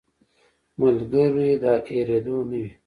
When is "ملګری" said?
0.79-1.49